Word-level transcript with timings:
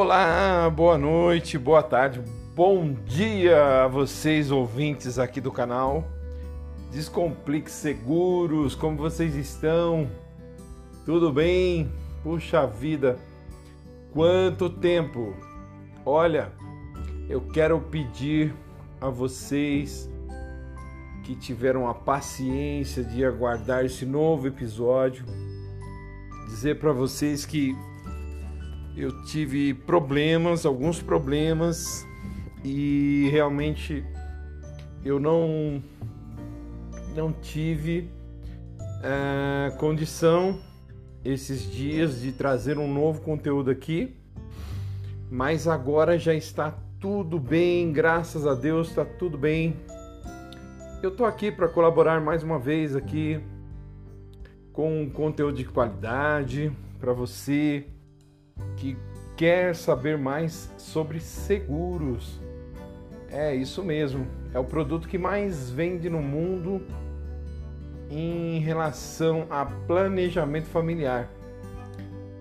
Olá, 0.00 0.70
boa 0.70 0.96
noite, 0.96 1.58
boa 1.58 1.82
tarde, 1.82 2.22
bom 2.54 2.94
dia 3.04 3.82
a 3.82 3.88
vocês 3.88 4.48
ouvintes 4.48 5.18
aqui 5.18 5.40
do 5.40 5.50
canal 5.50 6.04
Descomplique 6.92 7.68
Seguros, 7.68 8.76
como 8.76 8.96
vocês 8.96 9.34
estão? 9.34 10.08
Tudo 11.04 11.32
bem? 11.32 11.90
Puxa 12.22 12.64
vida, 12.64 13.18
quanto 14.12 14.70
tempo! 14.70 15.34
Olha, 16.06 16.52
eu 17.28 17.40
quero 17.40 17.80
pedir 17.80 18.54
a 19.00 19.08
vocês 19.08 20.08
que 21.24 21.34
tiveram 21.34 21.88
a 21.88 21.94
paciência 21.94 23.02
de 23.02 23.24
aguardar 23.24 23.84
esse 23.84 24.06
novo 24.06 24.46
episódio, 24.46 25.24
dizer 26.46 26.78
para 26.78 26.92
vocês 26.92 27.44
que 27.44 27.76
eu 28.98 29.22
tive 29.22 29.72
problemas, 29.72 30.66
alguns 30.66 31.00
problemas, 31.00 32.04
e 32.64 33.28
realmente 33.30 34.04
eu 35.04 35.20
não, 35.20 35.80
não 37.14 37.32
tive 37.32 38.10
uh, 38.98 39.76
condição 39.76 40.58
esses 41.24 41.70
dias 41.70 42.20
de 42.20 42.32
trazer 42.32 42.76
um 42.76 42.92
novo 42.92 43.20
conteúdo 43.20 43.70
aqui, 43.70 44.16
mas 45.30 45.68
agora 45.68 46.18
já 46.18 46.34
está 46.34 46.76
tudo 46.98 47.38
bem, 47.38 47.92
graças 47.92 48.48
a 48.48 48.54
Deus 48.54 48.88
está 48.88 49.04
tudo 49.04 49.38
bem. 49.38 49.76
Eu 51.00 51.12
tô 51.12 51.24
aqui 51.24 51.52
para 51.52 51.68
colaborar 51.68 52.20
mais 52.20 52.42
uma 52.42 52.58
vez 52.58 52.96
aqui 52.96 53.40
com 54.72 55.08
conteúdo 55.08 55.56
de 55.56 55.64
qualidade 55.64 56.72
para 56.98 57.12
você 57.12 57.86
que 58.76 58.96
quer 59.36 59.74
saber 59.74 60.18
mais 60.18 60.70
sobre 60.76 61.20
seguros. 61.20 62.40
É 63.30 63.54
isso 63.54 63.82
mesmo, 63.84 64.26
é 64.54 64.58
o 64.58 64.64
produto 64.64 65.06
que 65.06 65.18
mais 65.18 65.70
vende 65.70 66.08
no 66.08 66.22
mundo 66.22 66.82
em 68.10 68.58
relação 68.60 69.46
a 69.50 69.64
planejamento 69.64 70.66
familiar. 70.66 71.28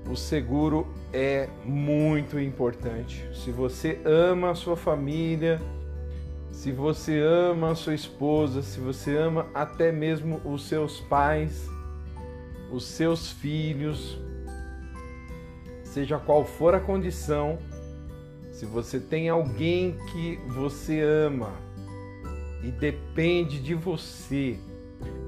O 0.09 0.15
seguro 0.15 0.87
é 1.11 1.49
muito 1.65 2.39
importante. 2.39 3.27
Se 3.33 3.51
você 3.51 3.99
ama 4.05 4.51
a 4.51 4.55
sua 4.55 4.77
família, 4.77 5.59
se 6.51 6.71
você 6.71 7.19
ama 7.19 7.71
a 7.71 7.75
sua 7.75 7.93
esposa, 7.93 8.61
se 8.61 8.79
você 8.79 9.17
ama 9.17 9.47
até 9.53 9.91
mesmo 9.91 10.41
os 10.45 10.67
seus 10.67 11.01
pais, 11.01 11.69
os 12.71 12.85
seus 12.85 13.31
filhos, 13.31 14.17
seja 15.97 16.19
qual 16.19 16.45
for 16.45 16.75
a 16.75 16.79
condição, 16.79 17.57
se 18.51 18.67
você 18.67 18.99
tem 18.99 19.29
alguém 19.29 19.97
que 20.11 20.39
você 20.47 21.01
ama 21.01 21.51
e 22.63 22.69
depende 22.69 23.59
de 23.59 23.73
você, 23.73 24.59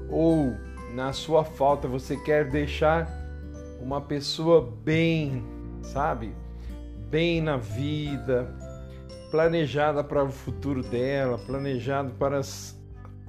ou 0.08 0.54
na 0.94 1.12
sua 1.12 1.42
falta 1.42 1.88
você 1.88 2.16
quer 2.16 2.48
deixar 2.48 3.08
uma 3.80 4.00
pessoa 4.00 4.72
bem, 4.84 5.42
sabe? 5.82 6.32
Bem 7.08 7.40
na 7.40 7.56
vida, 7.56 8.54
planejada 9.32 10.04
para 10.04 10.22
o 10.22 10.30
futuro 10.30 10.84
dela, 10.84 11.36
planejado 11.36 12.12
para 12.12 12.38
as 12.38 12.80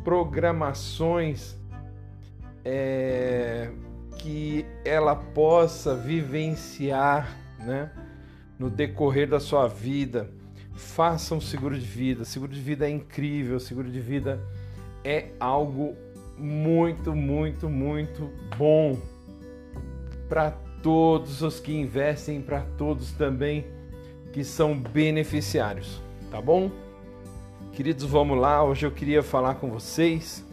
programações 0.04 1.58
é, 2.64 3.72
que 4.22 4.66
ela 4.86 5.16
possa 5.16 5.96
vivenciar 5.96 7.36
né, 7.60 7.92
no 8.58 8.70
decorrer 8.70 9.28
da 9.28 9.40
sua 9.40 9.68
vida. 9.68 10.30
Faça 10.74 11.34
um 11.34 11.42
seguro 11.42 11.78
de 11.78 11.86
vida. 11.86 12.24
Seguro 12.24 12.52
de 12.52 12.62
vida 12.62 12.88
é 12.88 12.90
incrível. 12.90 13.60
Seguro 13.60 13.90
de 13.90 14.00
vida 14.00 14.40
é 15.04 15.30
algo 15.40 15.96
muito, 16.38 17.16
muito, 17.16 17.68
muito 17.68 18.30
bom 18.58 18.98
para 20.30 20.52
todos 20.82 21.42
os 21.42 21.60
que 21.60 21.74
investem, 21.74 22.42
para 22.42 22.62
todos 22.78 23.12
também 23.12 23.66
que 24.32 24.44
são 24.44 24.78
beneficiários, 24.78 26.02
tá 26.32 26.42
bom? 26.42 26.72
Queridos, 27.74 28.06
vamos 28.06 28.40
lá. 28.40 28.64
Hoje 28.64 28.86
eu 28.86 28.92
queria 28.92 29.22
falar 29.22 29.56
com 29.56 29.70
vocês 29.70 30.46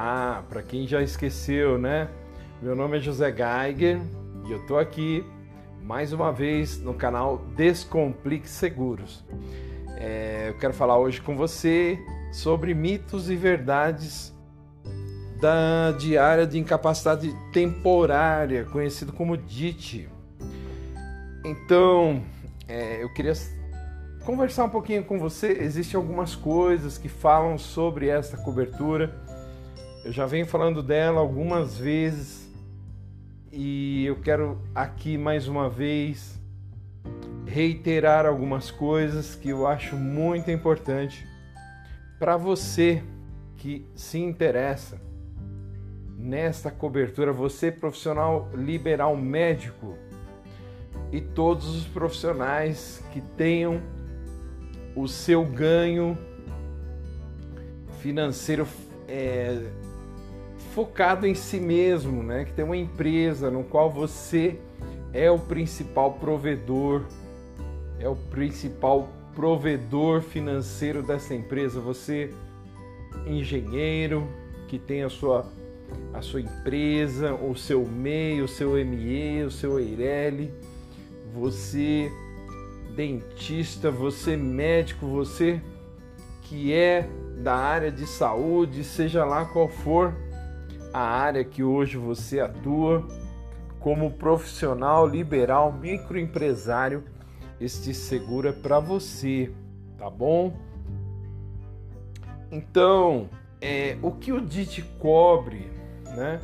ah, 0.00 0.44
para 0.48 0.62
quem 0.62 0.86
já 0.86 1.02
esqueceu, 1.02 1.76
né? 1.76 2.08
Meu 2.62 2.76
nome 2.76 2.98
é 2.98 3.00
José 3.00 3.34
Geiger 3.34 4.00
e 4.46 4.52
eu 4.52 4.64
tô 4.64 4.78
aqui 4.78 5.24
mais 5.82 6.12
uma 6.12 6.30
vez 6.30 6.80
no 6.80 6.94
canal 6.94 7.38
Descomplique 7.56 8.48
Seguros. 8.48 9.24
É, 9.96 10.50
eu 10.50 10.58
quero 10.58 10.72
falar 10.72 10.96
hoje 10.98 11.20
com 11.20 11.36
você 11.36 11.98
sobre 12.32 12.74
mitos 12.74 13.28
e 13.28 13.34
verdades 13.34 14.32
da 15.40 15.90
diária 15.98 16.46
de 16.46 16.60
incapacidade 16.60 17.34
temporária, 17.52 18.66
conhecido 18.66 19.12
como 19.12 19.36
DIT. 19.36 20.08
Então, 21.44 22.22
é, 22.68 23.02
eu 23.02 23.12
queria 23.12 23.32
conversar 24.24 24.62
um 24.62 24.70
pouquinho 24.70 25.02
com 25.02 25.18
você. 25.18 25.58
Existem 25.60 25.98
algumas 25.98 26.36
coisas 26.36 26.96
que 26.96 27.08
falam 27.08 27.58
sobre 27.58 28.06
esta 28.06 28.36
cobertura 28.36 29.26
eu 30.04 30.12
já 30.12 30.26
venho 30.26 30.46
falando 30.46 30.82
dela 30.82 31.20
algumas 31.20 31.76
vezes 31.76 32.48
e 33.52 34.04
eu 34.06 34.16
quero 34.16 34.60
aqui 34.74 35.18
mais 35.18 35.48
uma 35.48 35.68
vez 35.68 36.38
reiterar 37.46 38.26
algumas 38.26 38.70
coisas 38.70 39.34
que 39.34 39.48
eu 39.48 39.66
acho 39.66 39.96
muito 39.96 40.50
importante 40.50 41.26
para 42.18 42.36
você 42.36 43.02
que 43.56 43.86
se 43.94 44.18
interessa 44.18 45.00
nesta 46.16 46.70
cobertura, 46.70 47.32
você 47.32 47.70
profissional 47.72 48.50
liberal 48.54 49.16
médico 49.16 49.96
e 51.10 51.20
todos 51.20 51.74
os 51.74 51.84
profissionais 51.84 53.02
que 53.12 53.20
tenham 53.20 53.80
o 54.94 55.08
seu 55.08 55.44
ganho 55.44 56.18
financeiro 58.00 58.66
é, 59.08 59.58
focado 60.78 61.26
em 61.26 61.34
si 61.34 61.58
mesmo, 61.58 62.22
né? 62.22 62.44
Que 62.44 62.52
tem 62.52 62.64
uma 62.64 62.76
empresa 62.76 63.50
no 63.50 63.64
qual 63.64 63.90
você 63.90 64.56
é 65.12 65.28
o 65.28 65.36
principal 65.36 66.12
provedor, 66.12 67.02
é 67.98 68.08
o 68.08 68.14
principal 68.14 69.08
provedor 69.34 70.22
financeiro 70.22 71.02
dessa 71.02 71.34
empresa. 71.34 71.80
Você 71.80 72.32
engenheiro 73.26 74.28
que 74.68 74.78
tem 74.78 75.02
a 75.02 75.10
sua 75.10 75.44
a 76.14 76.22
sua 76.22 76.42
empresa, 76.42 77.34
o 77.34 77.56
seu 77.56 77.84
MEI, 77.84 78.40
o 78.40 78.46
seu 78.46 78.74
ME, 78.74 79.42
o 79.42 79.50
seu 79.50 79.80
EIRELI, 79.80 80.48
você 81.34 82.08
dentista, 82.94 83.90
você 83.90 84.36
médico, 84.36 85.08
você 85.08 85.60
que 86.42 86.72
é 86.72 87.08
da 87.38 87.56
área 87.56 87.90
de 87.90 88.06
saúde, 88.06 88.84
seja 88.84 89.24
lá 89.24 89.44
qual 89.44 89.66
for 89.66 90.14
a 90.92 91.00
área 91.00 91.44
que 91.44 91.62
hoje 91.62 91.96
você 91.96 92.40
atua 92.40 93.06
como 93.80 94.10
profissional 94.10 95.06
liberal, 95.06 95.72
microempresário, 95.72 97.04
este 97.60 97.94
seguro 97.94 98.48
é 98.48 98.52
para 98.52 98.80
você, 98.80 99.52
tá 99.96 100.08
bom? 100.08 100.52
Então, 102.50 103.28
é, 103.60 103.96
o 104.02 104.12
que 104.12 104.32
o 104.32 104.40
DIT 104.40 104.82
cobre, 104.98 105.70
né? 106.16 106.40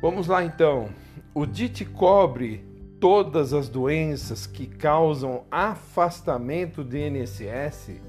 Vamos 0.00 0.26
lá 0.26 0.44
então. 0.44 0.88
O 1.34 1.46
DIT 1.46 1.84
cobre 1.86 2.64
todas 3.00 3.52
as 3.52 3.68
doenças 3.68 4.46
que 4.46 4.66
causam 4.66 5.44
afastamento 5.50 6.84
do 6.84 6.96
INSS? 6.96 8.00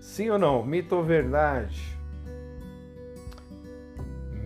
Sim 0.00 0.30
ou 0.30 0.38
não? 0.38 0.64
Mito 0.64 0.94
ou 0.94 1.02
verdade? 1.02 1.95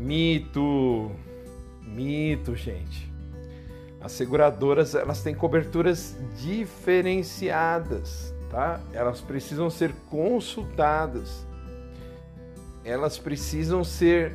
Mito, 0.00 1.10
mito, 1.82 2.56
gente. 2.56 3.12
As 4.00 4.12
seguradoras 4.12 4.94
elas 4.94 5.22
têm 5.22 5.34
coberturas 5.34 6.16
diferenciadas, 6.42 8.34
tá? 8.50 8.80
Elas 8.94 9.20
precisam 9.20 9.68
ser 9.68 9.92
consultadas. 10.08 11.46
Elas 12.82 13.18
precisam 13.18 13.84
ser 13.84 14.34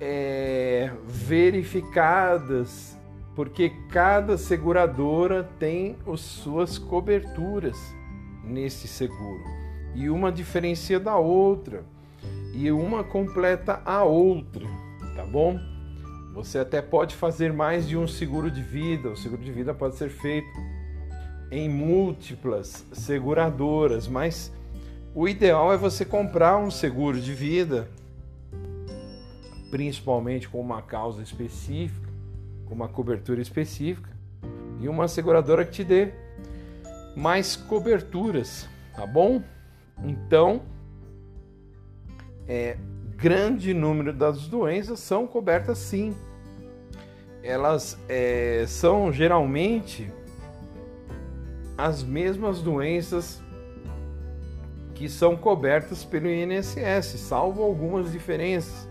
é, 0.00 0.90
verificadas, 1.06 2.96
porque 3.36 3.70
cada 3.92 4.36
seguradora 4.36 5.48
tem 5.60 5.96
as 6.12 6.18
suas 6.18 6.76
coberturas 6.76 7.78
nesse 8.42 8.88
seguro 8.88 9.44
e 9.94 10.10
uma 10.10 10.32
diferencia 10.32 10.98
da 10.98 11.16
outra 11.16 11.84
e 12.52 12.72
uma 12.72 13.04
completa 13.04 13.80
a 13.84 14.02
outra 14.02 14.66
tá 15.18 15.26
bom? 15.26 15.58
Você 16.32 16.60
até 16.60 16.80
pode 16.80 17.16
fazer 17.16 17.52
mais 17.52 17.88
de 17.88 17.96
um 17.96 18.06
seguro 18.06 18.48
de 18.48 18.62
vida. 18.62 19.10
O 19.10 19.16
seguro 19.16 19.42
de 19.42 19.50
vida 19.50 19.74
pode 19.74 19.96
ser 19.96 20.08
feito 20.08 20.48
em 21.50 21.68
múltiplas 21.68 22.86
seguradoras, 22.92 24.06
mas 24.06 24.52
o 25.12 25.26
ideal 25.26 25.72
é 25.72 25.76
você 25.76 26.04
comprar 26.04 26.56
um 26.58 26.70
seguro 26.70 27.20
de 27.20 27.34
vida, 27.34 27.88
principalmente 29.72 30.48
com 30.48 30.60
uma 30.60 30.82
causa 30.82 31.20
específica, 31.20 32.08
com 32.66 32.76
uma 32.76 32.86
cobertura 32.86 33.42
específica, 33.42 34.10
e 34.78 34.88
uma 34.88 35.08
seguradora 35.08 35.64
que 35.64 35.72
te 35.72 35.84
dê 35.84 36.12
mais 37.16 37.56
coberturas, 37.56 38.68
tá 38.94 39.04
bom? 39.04 39.42
Então, 40.04 40.62
é, 42.46 42.76
grande 43.18 43.74
número 43.74 44.12
das 44.12 44.46
doenças 44.46 45.00
são 45.00 45.26
cobertas 45.26 45.78
sim. 45.78 46.14
Elas 47.42 47.98
é, 48.08 48.64
são 48.68 49.12
geralmente 49.12 50.10
as 51.76 52.04
mesmas 52.04 52.60
doenças 52.60 53.42
que 54.94 55.08
são 55.08 55.36
cobertas 55.36 56.04
pelo 56.04 56.28
INSS, 56.28 57.18
salvo 57.18 57.62
algumas 57.62 58.12
diferenças. 58.12 58.88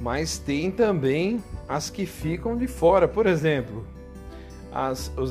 Mas 0.00 0.38
tem 0.38 0.70
também 0.70 1.44
as 1.68 1.90
que 1.90 2.06
ficam 2.06 2.56
de 2.56 2.66
fora, 2.66 3.06
por 3.06 3.26
exemplo, 3.26 3.86
as, 4.72 5.12
os 5.16 5.30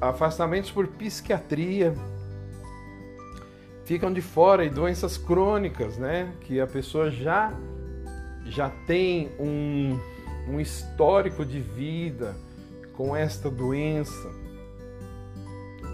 afastamentos 0.00 0.70
por 0.70 0.86
psiquiatria 0.88 1.94
ficam 3.90 4.12
de 4.12 4.20
fora 4.20 4.64
e 4.64 4.70
doenças 4.70 5.18
crônicas, 5.18 5.98
né? 5.98 6.32
Que 6.42 6.60
a 6.60 6.66
pessoa 6.66 7.10
já 7.10 7.52
já 8.44 8.70
tem 8.86 9.32
um, 9.36 9.98
um 10.48 10.60
histórico 10.60 11.44
de 11.44 11.58
vida 11.58 12.36
com 12.96 13.16
esta 13.16 13.50
doença. 13.50 14.30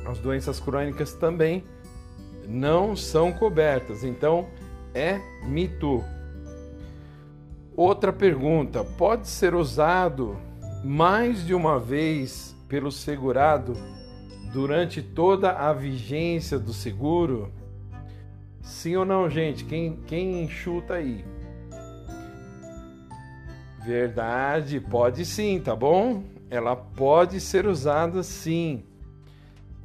As 0.07 0.19
doenças 0.19 0.61
crônicas 0.61 1.15
também 1.15 1.65
não 2.47 2.95
são 2.95 3.33
cobertas. 3.33 4.05
Então 4.05 4.47
é 4.95 5.19
mito. 5.47 6.05
Outra 7.75 8.13
pergunta: 8.13 8.85
pode 8.85 9.27
ser 9.27 9.55
usado 9.55 10.37
mais 10.85 11.47
de 11.47 11.55
uma 11.55 11.81
vez 11.81 12.55
pelo 12.69 12.93
segurado 12.93 13.73
durante 14.53 15.01
toda 15.01 15.53
a 15.53 15.73
vigência 15.73 16.59
do 16.59 16.75
seguro? 16.75 17.51
Sim 18.67 18.97
ou 18.97 19.05
não, 19.05 19.31
gente? 19.31 19.65
Quem, 19.65 19.97
quem 20.09 20.49
chuta 20.49 20.95
aí? 20.95 21.25
Verdade, 23.85 24.81
pode 24.81 25.25
sim, 25.25 25.61
tá 25.61 25.77
bom? 25.77 26.25
Ela 26.51 26.75
pode 26.75 27.41
ser 27.41 27.65
usada 27.65 28.25
sim. 28.25 28.83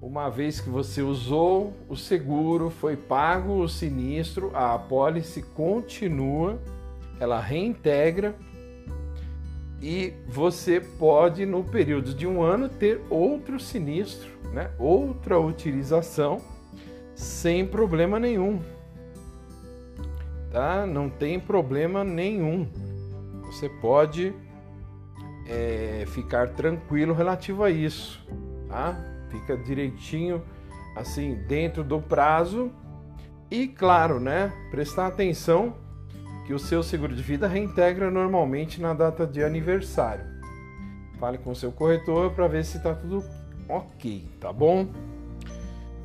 Uma 0.01 0.29
vez 0.29 0.59
que 0.59 0.67
você 0.67 1.03
usou 1.03 1.75
o 1.87 1.95
seguro, 1.95 2.71
foi 2.71 2.97
pago 2.97 3.59
o 3.61 3.69
sinistro, 3.69 4.49
a 4.55 4.73
apólice 4.73 5.43
continua, 5.43 6.59
ela 7.19 7.39
reintegra 7.39 8.35
e 9.79 10.11
você 10.27 10.81
pode, 10.81 11.45
no 11.45 11.63
período 11.63 12.15
de 12.15 12.25
um 12.25 12.41
ano, 12.41 12.67
ter 12.67 12.99
outro 13.11 13.59
sinistro, 13.59 14.31
né? 14.51 14.71
outra 14.79 15.39
utilização, 15.39 16.41
sem 17.21 17.65
problema 17.65 18.19
nenhum. 18.19 18.61
Tá? 20.51 20.85
Não 20.85 21.09
tem 21.09 21.39
problema 21.39 22.03
nenhum. 22.03 22.67
Você 23.45 23.69
pode 23.69 24.33
é, 25.47 26.05
ficar 26.07 26.49
tranquilo 26.49 27.13
relativo 27.13 27.63
a 27.63 27.69
isso. 27.69 28.25
Tá? 28.67 29.11
fica 29.31 29.57
direitinho 29.57 30.43
assim 30.95 31.35
dentro 31.47 31.83
do 31.83 32.01
prazo 32.01 32.69
e 33.49 33.67
claro, 33.67 34.19
né, 34.19 34.51
prestar 34.69 35.07
atenção 35.07 35.73
que 36.45 36.53
o 36.53 36.59
seu 36.59 36.83
seguro 36.83 37.15
de 37.15 37.23
vida 37.23 37.47
reintegra 37.47 38.11
normalmente 38.11 38.81
na 38.81 38.93
data 38.93 39.25
de 39.25 39.43
aniversário. 39.43 40.25
Fale 41.19 41.37
com 41.37 41.55
seu 41.55 41.71
corretor 41.71 42.31
para 42.31 42.47
ver 42.47 42.65
se 42.65 42.77
está 42.77 42.93
tudo 42.93 43.23
ok, 43.69 44.27
tá 44.39 44.51
bom? 44.51 44.87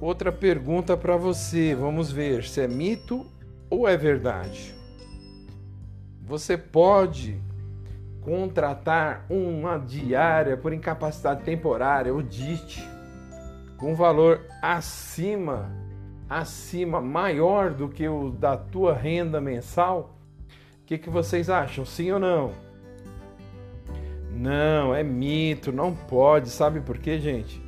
Outra 0.01 0.31
pergunta 0.31 0.97
para 0.97 1.17
você, 1.17 1.75
vamos 1.75 2.13
ver 2.13 2.45
se 2.45 2.61
é 2.61 2.69
mito 2.69 3.27
ou 3.71 3.89
é 3.89 3.97
verdade. 3.97 4.75
Você 6.23 6.59
pode 6.59 7.41
contratar 8.21 9.25
uma 9.31 9.79
diária 9.79 10.57
por 10.57 10.73
incapacidade 10.73 11.45
temporária, 11.45 12.13
o 12.13 12.23
DIT, 12.23 12.87
com 13.79 13.95
valor 13.95 14.45
acima, 14.61 15.71
acima, 16.29 17.01
maior 17.01 17.71
do 17.71 17.89
que 17.89 18.07
o 18.09 18.31
da 18.31 18.57
tua 18.57 18.93
renda 18.93 19.41
mensal, 19.41 20.19
o 20.83 20.85
que, 20.85 20.99
que 20.99 21.09
vocês 21.09 21.49
acham? 21.49 21.85
Sim 21.87 22.13
ou 22.13 22.19
não? 22.19 22.53
Não, 24.31 24.95
é 24.95 25.03
mito, 25.03 25.73
não 25.73 25.95
pode. 25.95 26.51
Sabe 26.51 26.81
por 26.81 26.99
quê, 26.99 27.19
gente? 27.19 27.66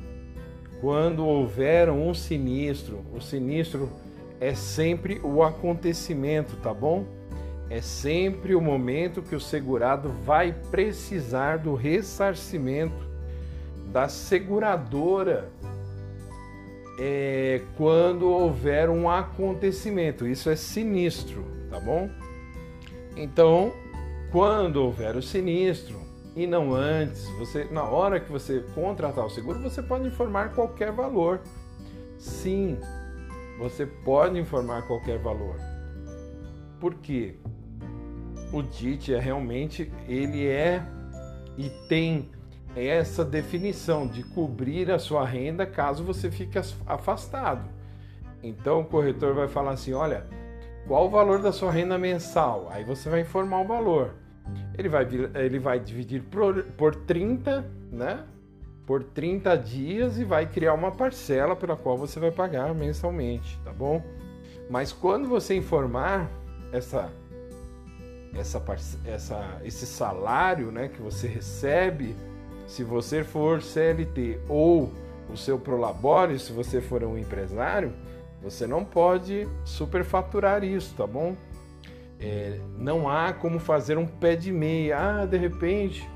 Quando 0.81 1.25
houver 1.25 1.89
um 1.89 2.13
sinistro, 2.13 3.03
o 3.13 3.19
sinistro 3.19 3.89
é 4.39 4.53
sempre 4.55 5.19
o 5.23 5.43
acontecimento, 5.43 6.55
tá 6.57 6.73
bom? 6.73 7.05
É 7.69 7.81
sempre 7.81 8.55
o 8.55 8.61
momento 8.61 9.21
que 9.21 9.35
o 9.35 9.39
segurado 9.39 10.09
vai 10.25 10.55
precisar 10.71 11.57
do 11.57 11.75
ressarcimento 11.75 13.07
da 13.91 14.07
seguradora 14.07 15.49
é, 16.99 17.61
quando 17.77 18.29
houver 18.29 18.89
um 18.89 19.09
acontecimento. 19.09 20.27
Isso 20.27 20.49
é 20.49 20.55
sinistro, 20.55 21.43
tá 21.69 21.79
bom? 21.79 22.09
Então, 23.15 23.73
quando 24.31 24.77
houver 24.77 25.15
o 25.15 25.21
sinistro 25.21 26.08
e 26.35 26.45
não 26.45 26.73
antes, 26.73 27.27
você 27.37 27.65
na 27.65 27.83
hora 27.83 28.19
que 28.19 28.31
você 28.31 28.63
contratar 28.73 29.25
o 29.25 29.29
seguro, 29.29 29.59
você 29.59 29.81
pode 29.81 30.07
informar 30.07 30.53
qualquer 30.53 30.91
valor. 30.91 31.41
Sim, 32.17 32.77
você 33.57 33.85
pode 33.85 34.39
informar 34.39 34.87
qualquer 34.87 35.19
valor. 35.19 35.55
Por 36.79 36.95
quê? 36.95 37.35
O 38.53 38.61
DIT 38.61 39.13
é 39.13 39.19
realmente 39.19 39.91
ele 40.07 40.47
é 40.47 40.83
e 41.57 41.69
tem 41.87 42.29
essa 42.75 43.25
definição 43.25 44.07
de 44.07 44.23
cobrir 44.23 44.91
a 44.91 44.99
sua 44.99 45.25
renda 45.25 45.65
caso 45.65 46.03
você 46.03 46.31
fique 46.31 46.57
afastado. 46.85 47.69
Então 48.41 48.81
o 48.81 48.85
corretor 48.85 49.33
vai 49.33 49.47
falar 49.47 49.71
assim: 49.71 49.93
olha, 49.93 50.25
qual 50.87 51.07
o 51.07 51.09
valor 51.09 51.41
da 51.41 51.51
sua 51.51 51.71
renda 51.71 51.97
mensal? 51.97 52.67
Aí 52.71 52.83
você 52.83 53.09
vai 53.09 53.21
informar 53.21 53.61
o 53.61 53.67
valor. 53.67 54.15
Ele 54.77 54.89
vai, 54.89 55.07
ele 55.35 55.59
vai 55.59 55.79
dividir 55.79 56.23
por, 56.23 56.63
por 56.77 56.95
30, 56.95 57.65
né? 57.91 58.23
Por 58.85 59.03
30 59.03 59.55
dias 59.57 60.17
e 60.17 60.23
vai 60.23 60.45
criar 60.47 60.73
uma 60.73 60.91
parcela 60.91 61.55
pela 61.55 61.75
qual 61.75 61.97
você 61.97 62.19
vai 62.19 62.31
pagar 62.31 62.73
mensalmente, 62.73 63.59
tá 63.63 63.71
bom? 63.71 64.03
Mas 64.69 64.91
quando 64.91 65.27
você 65.27 65.55
informar 65.55 66.29
essa, 66.71 67.11
essa, 68.35 68.63
essa, 69.05 69.61
esse 69.63 69.85
salário 69.85 70.71
né, 70.71 70.87
que 70.87 71.01
você 71.01 71.27
recebe 71.27 72.15
se 72.67 72.83
você 72.83 73.23
for 73.23 73.61
CLT 73.61 74.39
ou 74.47 74.93
o 75.27 75.35
seu 75.35 75.57
Prolabore, 75.57 76.37
se 76.37 76.51
você 76.51 76.79
for 76.79 77.03
um 77.03 77.17
empresário, 77.17 77.91
você 78.41 78.65
não 78.67 78.85
pode 78.85 79.47
superfaturar 79.65 80.63
isso, 80.63 80.93
tá 80.95 81.05
bom? 81.05 81.35
É, 82.19 82.59
não 82.77 83.09
há 83.09 83.31
como 83.31 83.59
fazer 83.59 83.97
um 83.97 84.05
pé 84.05 84.35
de 84.35 84.51
meia. 84.51 85.21
Ah, 85.21 85.25
de 85.25 85.37
repente, 85.37 86.07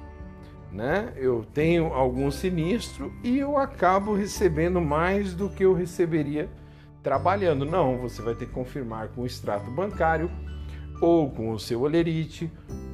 né? 0.72 1.13
Eu 1.15 1.45
tenho 1.53 1.93
algum 1.93 2.29
sinistro 2.29 3.13
e 3.24 3.38
eu 3.38 3.57
acabo 3.57 4.13
recebendo 4.13 4.81
mais 4.81 5.33
do 5.33 5.50
que 5.50 5.63
eu 5.63 5.74
receberia 5.74 6.50
trabalhando. 7.01 7.65
Não, 7.65 7.98
você 7.98 8.22
vai 8.22 8.33
ter 8.36 8.48
que 8.48 8.53
confirmar 8.53 9.10
com 9.10 9.22
o 9.22 9.25
extrato 9.25 9.69
bancário, 9.72 10.29
ou 11.01 11.29
com 11.29 11.51
o 11.51 11.60
seu 11.60 11.81
olerite, 11.81 12.51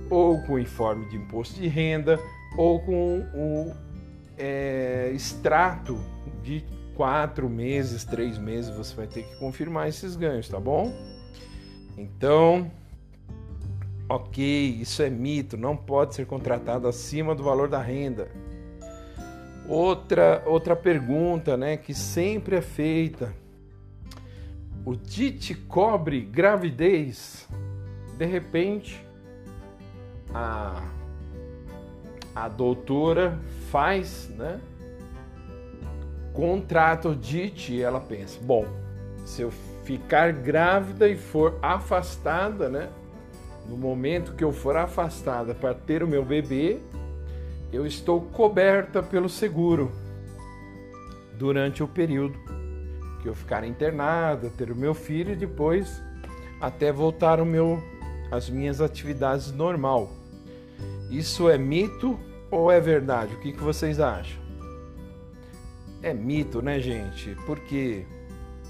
ou 0.10 0.42
com 0.44 0.54
o 0.54 0.60
informe 0.60 1.08
de 1.10 1.18
imposto 1.18 1.60
de 1.60 1.68
renda, 1.68 2.20
ou 2.58 2.80
com 2.80 3.20
o 3.34 3.74
é, 4.38 5.12
extrato 5.14 6.00
de 6.42 6.66
quatro 6.96 7.48
meses, 7.50 8.04
três 8.04 8.38
meses, 8.38 8.76
você 8.76 8.96
vai 8.96 9.08
ter 9.08 9.24
que 9.24 9.40
confirmar 9.40 9.88
esses 9.88 10.16
ganhos, 10.16 10.50
tá 10.50 10.60
bom? 10.60 10.94
Então, 11.98 12.70
ok, 14.10 14.44
isso 14.82 15.02
é 15.04 15.10
mito, 15.10 15.56
não 15.56 15.78
pode 15.78 16.16
ser 16.16 16.26
contratado 16.26 16.88
acima 16.88 17.36
do 17.36 17.44
valor 17.44 17.70
da 17.70 17.82
renda. 17.82 18.28
Outra, 19.68 20.42
outra 20.46 20.76
pergunta, 20.76 21.56
né, 21.56 21.78
que 21.78 21.94
sempre 21.94 22.56
é 22.56 22.62
feita: 22.62 23.34
o 24.84 24.96
DIT 24.96 25.54
cobre 25.68 26.22
gravidez? 26.22 27.48
De 28.18 28.26
repente, 28.26 29.00
a 30.34 30.82
a 32.36 32.48
doutora 32.48 33.38
faz, 33.70 34.30
né? 34.30 34.62
Contrata 36.34 37.10
o 37.10 37.16
DIT 37.16 37.74
e 37.74 37.82
ela 37.82 38.00
pensa: 38.00 38.40
bom, 38.42 38.66
se 39.26 39.42
eu 39.42 39.52
ficar 39.84 40.32
grávida 40.32 41.08
e 41.08 41.18
for 41.18 41.58
afastada, 41.62 42.70
né? 42.70 42.90
No 43.70 43.78
momento 43.78 44.34
que 44.34 44.44
eu 44.44 44.52
for 44.52 44.76
afastada 44.76 45.54
para 45.54 45.76
ter 45.76 46.02
o 46.02 46.08
meu 46.08 46.26
bebê, 46.26 46.80
eu 47.72 47.86
estou 47.86 48.20
coberta 48.20 49.04
pelo 49.04 49.30
seguro 49.30 49.92
durante 51.38 51.84
o 51.84 51.88
período 51.88 52.36
que 53.22 53.30
eu 53.30 53.36
ficar 53.36 53.64
internada, 53.64 54.50
ter 54.58 54.72
o 54.72 54.76
meu 54.76 54.96
filho 54.96 55.34
e 55.34 55.36
depois 55.36 56.02
até 56.60 56.92
voltar 56.92 57.40
o 57.40 57.46
meu 57.46 57.82
as 58.32 58.50
minhas 58.50 58.82
atividades 58.82 59.52
normal. 59.52 60.10
Isso 61.12 61.48
é 61.48 61.58
mito 61.58 62.20
ou 62.50 62.72
é 62.72 62.80
verdade? 62.80 63.36
O 63.36 63.40
que, 63.40 63.52
que 63.52 63.64
vocês 63.64 64.00
acham? 64.00 64.40
É 66.02 66.12
mito, 66.12 66.60
né, 66.60 66.80
gente? 66.80 67.36
Por 67.46 67.60
quê? 67.60 68.04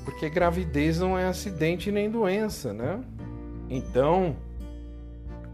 Porque 0.04 0.30
gravidez 0.30 1.00
não 1.00 1.18
é 1.18 1.26
acidente 1.26 1.90
nem 1.90 2.10
doença, 2.10 2.74
né? 2.74 3.02
Então, 3.70 4.36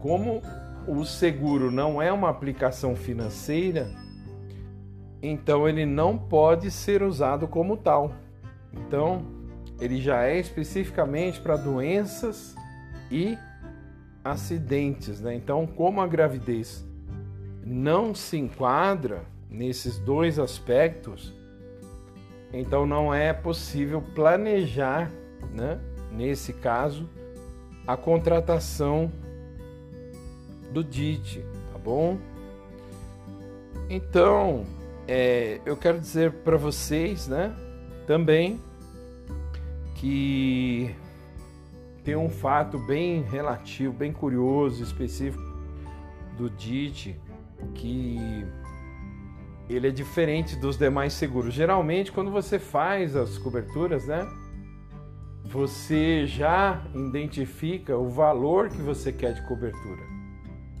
como 0.00 0.42
o 0.86 1.04
seguro 1.04 1.70
não 1.70 2.00
é 2.00 2.12
uma 2.12 2.28
aplicação 2.28 2.94
financeira, 2.94 3.90
então 5.22 5.68
ele 5.68 5.84
não 5.84 6.16
pode 6.16 6.70
ser 6.70 7.02
usado 7.02 7.48
como 7.48 7.76
tal. 7.76 8.12
Então, 8.72 9.24
ele 9.80 10.00
já 10.00 10.24
é 10.24 10.38
especificamente 10.38 11.40
para 11.40 11.56
doenças 11.56 12.54
e 13.10 13.36
acidentes, 14.24 15.20
né? 15.20 15.34
Então, 15.34 15.66
como 15.66 16.00
a 16.00 16.06
gravidez 16.06 16.84
não 17.64 18.14
se 18.14 18.36
enquadra 18.36 19.24
nesses 19.50 19.98
dois 19.98 20.38
aspectos, 20.38 21.34
então 22.52 22.86
não 22.86 23.12
é 23.12 23.32
possível 23.32 24.02
planejar, 24.14 25.10
né? 25.52 25.80
Nesse 26.12 26.52
caso, 26.52 27.08
a 27.86 27.96
contratação 27.96 29.12
do 30.72 30.82
DIT, 30.82 31.44
tá 31.72 31.78
bom? 31.78 32.18
Então, 33.88 34.64
é, 35.06 35.60
eu 35.64 35.76
quero 35.76 35.98
dizer 35.98 36.32
para 36.32 36.56
vocês, 36.56 37.28
né? 37.28 37.54
Também 38.06 38.60
que 39.94 40.94
tem 42.04 42.16
um 42.16 42.28
fato 42.28 42.78
bem 42.78 43.22
relativo, 43.22 43.92
bem 43.92 44.12
curioso, 44.12 44.82
específico 44.82 45.42
do 46.36 46.50
DIT, 46.50 47.18
que 47.74 48.46
ele 49.68 49.88
é 49.88 49.90
diferente 49.90 50.54
dos 50.56 50.76
demais 50.76 51.12
seguros. 51.12 51.54
Geralmente, 51.54 52.12
quando 52.12 52.30
você 52.30 52.58
faz 52.58 53.16
as 53.16 53.38
coberturas, 53.38 54.06
né, 54.06 54.26
você 55.44 56.26
já 56.26 56.84
identifica 56.94 57.96
o 57.96 58.08
valor 58.08 58.68
que 58.68 58.82
você 58.82 59.12
quer 59.12 59.32
de 59.32 59.42
cobertura. 59.42 60.15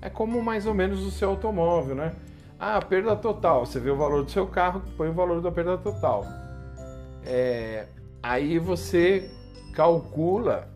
É 0.06 0.08
como 0.08 0.40
mais 0.40 0.66
ou 0.66 0.72
menos 0.72 1.04
o 1.04 1.10
seu 1.10 1.30
automóvel, 1.30 1.96
né? 1.96 2.12
Ah, 2.60 2.80
perda 2.80 3.16
total. 3.16 3.66
Você 3.66 3.80
vê 3.80 3.90
o 3.90 3.96
valor 3.96 4.22
do 4.24 4.30
seu 4.30 4.46
carro, 4.46 4.80
põe 4.96 5.08
o 5.08 5.12
valor 5.12 5.40
da 5.42 5.50
perda 5.50 5.76
total. 5.76 6.24
É, 7.24 7.86
aí 8.22 8.56
você 8.60 9.28
calcula 9.74 10.68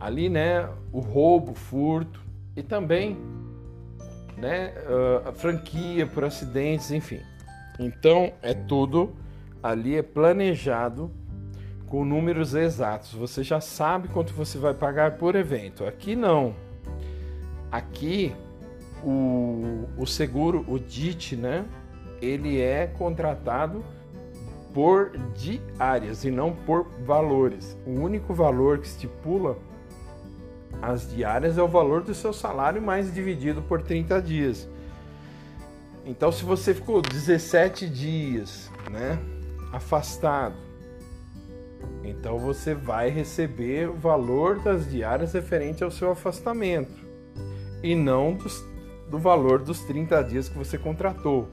ali, 0.00 0.30
né, 0.30 0.66
o 0.90 0.98
roubo, 0.98 1.52
furto 1.52 2.22
e 2.56 2.62
também, 2.62 3.18
né, 4.38 4.72
ah, 4.86 5.28
a 5.28 5.32
franquia 5.32 6.06
por 6.06 6.24
acidentes, 6.24 6.90
enfim. 6.90 7.20
Então 7.78 8.32
é 8.40 8.54
tudo 8.54 9.14
ali 9.62 9.94
é 9.94 10.02
planejado 10.02 11.10
com 11.86 12.02
números 12.02 12.54
exatos. 12.54 13.12
Você 13.12 13.42
já 13.42 13.60
sabe 13.60 14.08
quanto 14.08 14.32
você 14.32 14.56
vai 14.56 14.72
pagar 14.72 15.18
por 15.18 15.36
evento. 15.36 15.84
Aqui 15.84 16.16
não. 16.16 16.66
Aqui 17.70 18.34
o, 19.02 19.84
o 19.96 20.06
seguro, 20.06 20.64
o 20.68 20.78
DIT, 20.78 21.36
né? 21.36 21.64
Ele 22.20 22.60
é 22.60 22.86
contratado 22.86 23.84
por 24.74 25.12
diárias 25.34 26.24
e 26.24 26.30
não 26.30 26.52
por 26.52 26.86
valores. 27.04 27.76
O 27.86 28.00
único 28.00 28.34
valor 28.34 28.78
que 28.78 28.86
estipula 28.86 29.56
as 30.80 31.10
diárias 31.10 31.58
é 31.58 31.62
o 31.62 31.68
valor 31.68 32.02
do 32.02 32.14
seu 32.14 32.32
salário 32.32 32.80
mais 32.80 33.12
dividido 33.12 33.62
por 33.62 33.82
30 33.82 34.20
dias. 34.22 34.68
Então, 36.04 36.32
se 36.32 36.44
você 36.44 36.72
ficou 36.72 37.02
17 37.02 37.88
dias, 37.88 38.70
né, 38.90 39.18
afastado, 39.72 40.56
então 42.02 42.38
você 42.38 42.72
vai 42.72 43.10
receber 43.10 43.90
o 43.90 43.94
valor 43.94 44.60
das 44.60 44.90
diárias 44.90 45.34
referente 45.34 45.84
ao 45.84 45.90
seu 45.90 46.10
afastamento 46.10 47.07
e 47.82 47.94
não 47.94 48.34
dos, 48.34 48.64
do 49.10 49.18
valor 49.18 49.60
dos 49.60 49.80
30 49.84 50.22
dias 50.22 50.48
que 50.48 50.56
você 50.56 50.78
contratou. 50.78 51.48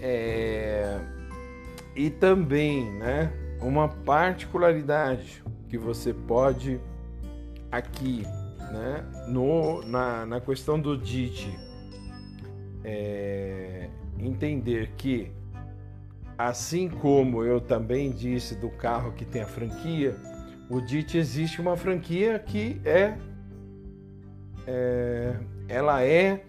É... 0.00 0.98
E 1.96 2.10
também, 2.10 2.90
né, 2.92 3.32
uma 3.60 3.88
particularidade 3.88 5.42
que 5.68 5.78
você 5.78 6.12
pode 6.12 6.80
aqui, 7.70 8.22
né, 8.72 9.04
no, 9.28 9.82
na, 9.82 10.26
na 10.26 10.40
questão 10.40 10.78
do 10.78 10.96
DIT, 10.96 11.56
é, 12.84 13.88
entender 14.18 14.92
que, 14.96 15.32
assim 16.36 16.88
como 16.88 17.42
eu 17.44 17.60
também 17.60 18.10
disse 18.10 18.54
do 18.54 18.68
carro 18.68 19.12
que 19.12 19.24
tem 19.24 19.42
a 19.42 19.46
franquia, 19.46 20.16
o 20.68 20.80
DIT 20.80 21.16
existe 21.16 21.60
uma 21.60 21.76
franquia 21.76 22.38
que 22.38 22.80
é, 22.84 23.16
é 24.66 25.34
ela 25.68 26.02
é, 26.02 26.44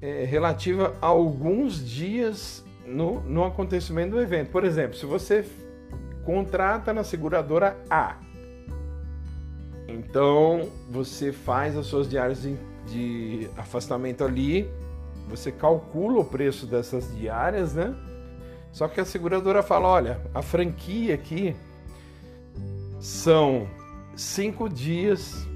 é, 0.00 0.24
relativa 0.24 0.94
a 1.02 1.06
alguns 1.06 1.84
dias 1.84 2.64
no, 2.86 3.20
no 3.22 3.44
acontecimento 3.44 4.12
do 4.12 4.20
evento. 4.20 4.50
Por 4.50 4.64
exemplo, 4.64 4.96
se 4.96 5.04
você 5.04 5.44
contrata 6.24 6.92
na 6.92 7.02
seguradora 7.02 7.76
A 7.90 8.18
então 9.88 10.68
você 10.90 11.32
faz 11.32 11.74
as 11.74 11.86
suas 11.86 12.08
diárias 12.08 12.42
de, 12.42 12.56
de 12.86 13.48
afastamento 13.56 14.22
ali, 14.22 14.70
você 15.26 15.50
calcula 15.50 16.20
o 16.20 16.24
preço 16.24 16.66
dessas 16.66 17.16
diárias, 17.16 17.74
né? 17.74 17.94
Só 18.70 18.86
que 18.86 19.00
a 19.00 19.04
seguradora 19.04 19.62
fala: 19.62 19.88
olha, 19.88 20.20
a 20.34 20.42
franquia 20.42 21.14
aqui 21.14 21.56
são 23.00 23.66
cinco 24.14 24.68
dias 24.68 25.48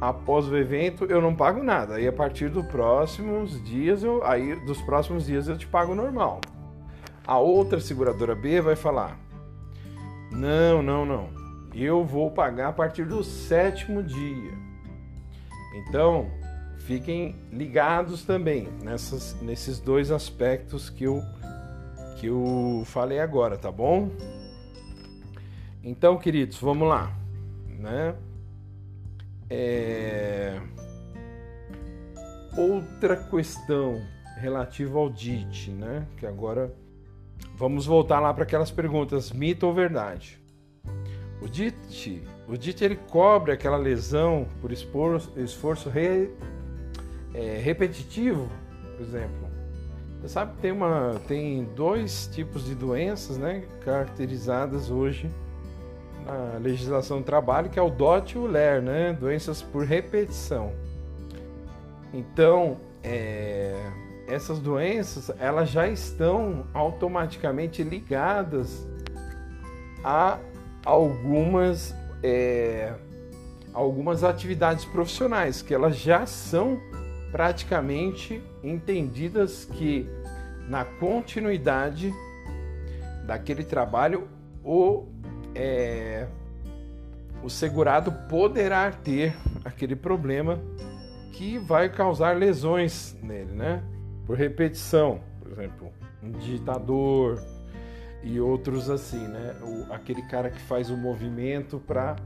após 0.00 0.46
o 0.48 0.56
evento, 0.56 1.04
eu 1.04 1.20
não 1.20 1.34
pago 1.34 1.62
nada. 1.62 1.94
Aí 1.94 2.06
a 2.06 2.12
partir 2.12 2.48
dos 2.48 2.66
próximos 2.66 3.62
dias, 3.64 4.02
eu, 4.02 4.24
aí 4.24 4.54
dos 4.64 4.80
próximos 4.82 5.26
dias 5.26 5.48
eu 5.48 5.56
te 5.56 5.66
pago 5.66 5.94
normal. 5.94 6.40
A 7.26 7.38
outra 7.38 7.80
seguradora 7.80 8.34
B 8.34 8.60
vai 8.60 8.76
falar: 8.76 9.18
não, 10.30 10.82
não, 10.82 11.04
não 11.04 11.48
eu 11.74 12.04
vou 12.04 12.30
pagar 12.30 12.68
a 12.68 12.72
partir 12.72 13.04
do 13.04 13.22
sétimo 13.22 14.02
dia. 14.02 14.52
Então, 15.74 16.28
fiquem 16.78 17.36
ligados 17.52 18.24
também 18.24 18.68
nessas, 18.82 19.40
nesses 19.40 19.78
dois 19.78 20.10
aspectos 20.10 20.90
que 20.90 21.04
eu, 21.04 21.22
que 22.16 22.26
eu 22.26 22.82
falei 22.86 23.20
agora, 23.20 23.56
tá 23.56 23.70
bom? 23.70 24.10
Então, 25.82 26.18
queridos, 26.18 26.58
vamos 26.58 26.88
lá, 26.88 27.12
né? 27.78 28.14
É... 29.50 30.60
Outra 32.56 33.16
questão 33.16 34.00
relativa 34.36 34.98
ao 34.98 35.08
DIT, 35.08 35.70
né? 35.70 36.06
Que 36.16 36.26
agora 36.26 36.72
vamos 37.56 37.86
voltar 37.86 38.20
lá 38.20 38.32
para 38.32 38.44
aquelas 38.44 38.70
perguntas: 38.70 39.32
mito 39.32 39.66
ou 39.66 39.74
verdade? 39.74 40.40
O 41.40 41.48
DIT, 41.48 42.22
o 42.48 42.56
DIT 42.56 42.84
ele 42.84 42.96
cobre 42.96 43.52
aquela 43.52 43.76
lesão 43.76 44.46
por 44.60 44.72
esforço, 44.72 45.32
esforço 45.36 45.88
re, 45.88 46.30
é, 47.32 47.58
repetitivo, 47.58 48.48
por 48.96 49.06
exemplo. 49.06 49.48
Você 50.20 50.28
sabe 50.28 50.56
que 50.56 50.62
tem, 50.62 50.72
uma, 50.72 51.20
tem 51.28 51.64
dois 51.76 52.28
tipos 52.34 52.64
de 52.64 52.74
doenças 52.74 53.38
né, 53.38 53.64
caracterizadas 53.84 54.90
hoje 54.90 55.30
legislação 56.60 57.18
do 57.18 57.24
trabalho, 57.24 57.70
que 57.70 57.78
é 57.78 57.82
o 57.82 57.90
DOT 57.90 58.34
e 58.34 58.38
o 58.38 58.46
LER, 58.46 58.82
né, 58.82 59.16
doenças 59.18 59.62
por 59.62 59.84
repetição. 59.84 60.72
Então, 62.12 62.78
é, 63.02 63.74
essas 64.26 64.58
doenças 64.58 65.30
elas 65.38 65.70
já 65.70 65.88
estão 65.88 66.66
automaticamente 66.74 67.82
ligadas 67.82 68.86
a 70.04 70.38
algumas, 70.84 71.94
é, 72.22 72.92
algumas 73.72 74.24
atividades 74.24 74.84
profissionais 74.84 75.62
que 75.62 75.74
elas 75.74 75.96
já 75.96 76.26
são 76.26 76.78
praticamente 77.32 78.42
entendidas 78.62 79.64
que 79.64 80.08
na 80.68 80.84
continuidade 80.84 82.12
daquele 83.26 83.64
trabalho 83.64 84.28
o, 84.64 85.06
é, 85.54 86.26
o 87.42 87.48
segurado 87.48 88.12
poderá 88.28 88.90
ter 88.90 89.34
aquele 89.64 89.94
problema 89.94 90.60
que 91.32 91.58
vai 91.58 91.88
causar 91.88 92.36
lesões 92.36 93.16
nele, 93.22 93.52
né? 93.52 93.82
Por 94.26 94.36
repetição, 94.36 95.20
por 95.40 95.52
exemplo, 95.52 95.92
um 96.22 96.32
digitador 96.32 97.40
e 98.22 98.40
outros 98.40 98.90
assim, 98.90 99.26
né? 99.28 99.54
O, 99.62 99.92
aquele 99.92 100.22
cara 100.22 100.50
que 100.50 100.60
faz 100.60 100.90
o 100.90 100.96
movimento 100.96 101.78
para 101.78 102.16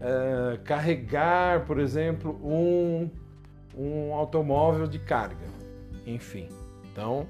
uh, 0.00 0.54
é, 0.54 0.56
carregar, 0.58 1.66
por 1.66 1.78
exemplo, 1.78 2.40
um, 2.42 3.10
um 3.76 4.14
automóvel 4.14 4.86
de 4.86 4.98
carga, 4.98 5.46
enfim. 6.06 6.48
Então, 6.90 7.26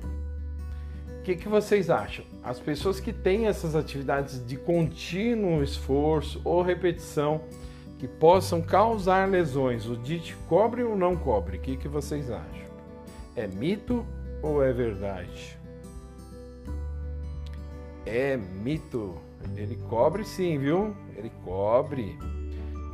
que, 1.28 1.36
que 1.36 1.48
vocês 1.48 1.90
acham? 1.90 2.24
As 2.42 2.58
pessoas 2.58 3.00
que 3.00 3.12
têm 3.12 3.48
essas 3.48 3.76
atividades 3.76 4.44
de 4.46 4.56
contínuo 4.56 5.62
esforço 5.62 6.40
ou 6.42 6.62
repetição 6.62 7.42
que 7.98 8.08
possam 8.08 8.62
causar 8.62 9.28
lesões, 9.28 9.86
o 9.86 9.96
DIT 9.96 10.34
cobre 10.48 10.82
ou 10.82 10.96
não 10.96 11.14
cobre? 11.16 11.58
O 11.58 11.60
que, 11.60 11.76
que 11.76 11.86
vocês 11.86 12.30
acham? 12.30 12.68
É 13.36 13.46
mito 13.46 14.06
ou 14.42 14.62
é 14.62 14.72
verdade? 14.72 15.58
É 18.06 18.34
mito. 18.36 19.14
Ele 19.54 19.76
cobre 19.88 20.24
sim, 20.24 20.58
viu? 20.58 20.96
Ele 21.14 21.30
cobre. 21.44 22.18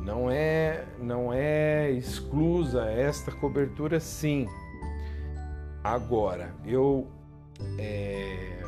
Não 0.01 0.29
é, 0.29 0.83
não 0.99 1.31
é 1.31 1.89
exclusa 1.91 2.83
esta 2.83 3.31
cobertura 3.31 4.01
sim. 4.01 4.45
Agora, 5.81 6.53
eu 6.65 7.07
é, 7.77 8.61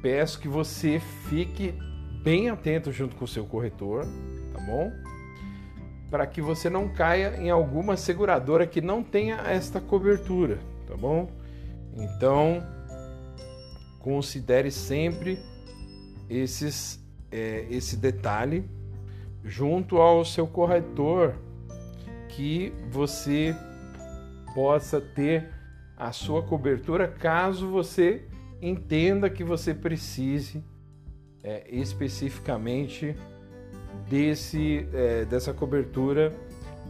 peço 0.00 0.38
que 0.40 0.48
você 0.48 1.00
fique 1.28 1.74
bem 2.22 2.48
atento 2.50 2.92
junto 2.92 3.16
com 3.16 3.24
o 3.24 3.28
seu 3.28 3.44
corretor, 3.44 4.04
tá 4.52 4.60
bom? 4.60 4.92
Para 6.10 6.26
que 6.26 6.40
você 6.40 6.68
não 6.68 6.88
caia 6.88 7.36
em 7.38 7.50
alguma 7.50 7.96
seguradora 7.96 8.66
que 8.66 8.80
não 8.80 9.02
tenha 9.02 9.36
esta 9.46 9.80
cobertura, 9.80 10.58
tá 10.86 10.96
bom? 10.96 11.28
Então, 11.94 12.62
considere 13.98 14.70
sempre 14.70 15.38
esses, 16.28 17.02
é, 17.30 17.66
esse 17.70 17.96
detalhe 17.96 18.64
junto 19.44 19.98
ao 19.98 20.24
seu 20.24 20.46
corretor 20.46 21.34
que 22.28 22.72
você 22.90 23.54
possa 24.54 25.00
ter 25.00 25.48
a 25.96 26.12
sua 26.12 26.42
cobertura 26.42 27.08
caso 27.08 27.68
você 27.68 28.26
entenda 28.62 29.28
que 29.28 29.42
você 29.42 29.74
precise 29.74 30.62
é, 31.42 31.64
especificamente 31.68 33.16
desse, 34.08 34.86
é, 34.94 35.24
dessa 35.24 35.52
cobertura 35.52 36.32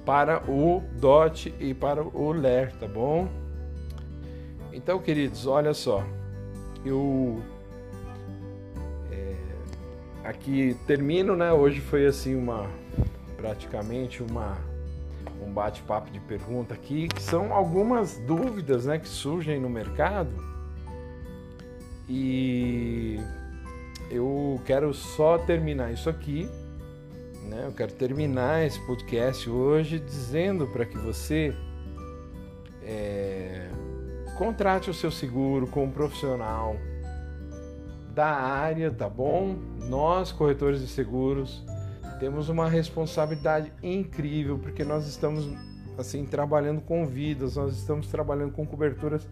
para 0.04 0.42
o 0.50 0.82
DOT 1.00 1.54
e 1.58 1.72
para 1.72 2.02
o 2.02 2.32
LER, 2.32 2.72
tá 2.76 2.86
bom? 2.86 3.26
Então, 4.72 4.98
queridos, 4.98 5.46
olha 5.46 5.72
só, 5.72 6.04
eu 6.84 7.40
é, 9.10 9.34
aqui 10.24 10.76
termino, 10.86 11.34
né? 11.34 11.52
Hoje 11.52 11.80
foi 11.80 12.06
assim 12.06 12.34
uma 12.34 12.68
praticamente 13.36 14.22
uma 14.22 14.58
um 15.44 15.52
bate-papo 15.52 16.10
de 16.10 16.20
pergunta 16.20 16.74
aqui, 16.74 17.08
que 17.08 17.20
são 17.20 17.52
algumas 17.52 18.16
dúvidas 18.18 18.86
né, 18.86 18.98
que 18.98 19.08
surgem 19.08 19.60
no 19.60 19.68
mercado. 19.68 20.51
E 22.08 23.18
eu 24.10 24.60
quero 24.66 24.92
só 24.92 25.38
terminar 25.38 25.92
isso 25.92 26.10
aqui. 26.10 26.48
Né? 27.48 27.64
Eu 27.66 27.72
quero 27.72 27.92
terminar 27.92 28.64
esse 28.64 28.80
podcast 28.86 29.48
hoje 29.48 29.98
dizendo 29.98 30.66
para 30.66 30.84
que 30.84 30.96
você 30.98 31.54
é, 32.82 33.68
contrate 34.36 34.90
o 34.90 34.94
seu 34.94 35.10
seguro 35.10 35.66
com 35.66 35.84
um 35.84 35.90
profissional 35.90 36.76
da 38.14 38.28
área, 38.28 38.90
tá 38.90 39.08
bom? 39.08 39.56
Nós, 39.88 40.30
corretores 40.32 40.80
de 40.80 40.86
seguros, 40.86 41.64
temos 42.20 42.48
uma 42.48 42.68
responsabilidade 42.68 43.72
incrível 43.82 44.58
porque 44.58 44.84
nós 44.84 45.06
estamos 45.06 45.48
assim 45.98 46.24
trabalhando 46.24 46.80
com 46.80 47.06
vidas, 47.06 47.56
nós 47.56 47.76
estamos 47.76 48.06
trabalhando 48.08 48.52
com 48.52 48.66
coberturas 48.66 49.26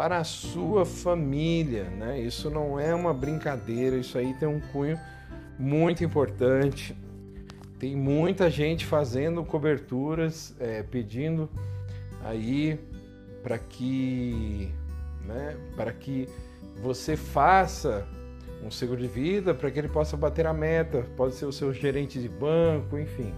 para 0.00 0.16
a 0.16 0.24
sua 0.24 0.86
família, 0.86 1.84
né? 1.84 2.18
Isso 2.18 2.48
não 2.48 2.80
é 2.80 2.94
uma 2.94 3.12
brincadeira, 3.12 3.98
isso 3.98 4.16
aí 4.16 4.32
tem 4.32 4.48
um 4.48 4.58
cunho 4.58 4.98
muito 5.58 6.02
importante. 6.02 6.96
Tem 7.78 7.94
muita 7.94 8.48
gente 8.48 8.86
fazendo 8.86 9.44
coberturas, 9.44 10.56
é, 10.58 10.82
pedindo 10.82 11.50
aí 12.24 12.80
para 13.42 13.58
que, 13.58 14.72
né, 15.26 15.54
para 15.76 15.92
que 15.92 16.26
você 16.82 17.14
faça 17.14 18.08
um 18.64 18.70
seguro 18.70 19.02
de 19.02 19.06
vida 19.06 19.52
para 19.52 19.70
que 19.70 19.78
ele 19.78 19.88
possa 19.88 20.16
bater 20.16 20.46
a 20.46 20.52
meta, 20.54 21.04
pode 21.14 21.34
ser 21.34 21.44
o 21.44 21.52
seu 21.52 21.74
gerente 21.74 22.18
de 22.18 22.28
banco, 22.28 22.98
enfim, 22.98 23.34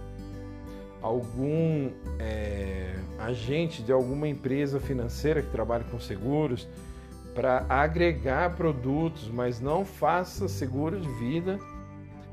algum 1.03 1.91
é, 2.17 2.95
agente 3.19 3.83
de 3.83 3.91
alguma 3.91 4.27
empresa 4.27 4.79
financeira 4.79 5.41
que 5.41 5.51
trabalhe 5.51 5.83
com 5.91 5.99
seguros 5.99 6.67
para 7.35 7.65
agregar 7.69 8.55
produtos, 8.55 9.29
mas 9.29 9.59
não 9.59 9.85
faça 9.85 10.47
seguro 10.47 10.99
de 10.99 11.09
vida 11.09 11.59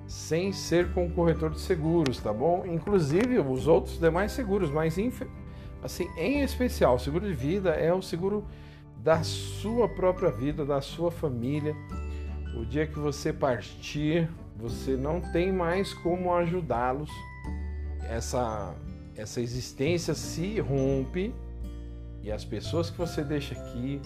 sem 0.07 0.53
ser 0.53 0.93
com 0.93 1.07
o 1.07 1.11
corretor 1.11 1.51
de 1.51 1.61
seguros, 1.61 2.19
tá 2.21 2.33
bom? 2.33 2.65
Inclusive 2.67 3.39
os 3.39 3.67
outros 3.67 3.99
demais 3.99 4.33
seguros, 4.33 4.71
mas 4.71 4.97
assim, 5.83 6.09
em 6.17 6.41
especial, 6.43 6.99
seguro 6.99 7.27
de 7.27 7.35
vida 7.35 7.71
é 7.71 7.93
o 7.93 8.01
seguro 8.01 8.45
da 8.97 9.23
sua 9.23 9.89
própria 9.89 10.31
vida, 10.31 10.65
da 10.65 10.81
sua 10.81 11.11
família 11.11 11.75
o 12.55 12.65
dia 12.65 12.87
que 12.87 12.99
você 12.99 13.33
partir, 13.33 14.29
você 14.57 14.97
não 14.97 15.21
tem 15.21 15.53
mais 15.53 15.95
como 15.95 16.35
ajudá-los. 16.35 17.11
Essa, 18.11 18.75
essa 19.17 19.41
existência 19.41 20.15
se 20.15 20.59
rompe 20.59 21.33
e 22.25 22.33
as 22.33 22.45
pessoas 22.45 22.91
que 22.91 22.99
você 22.99 23.23
deixa 23.23 23.55
aqui, 23.55 24.03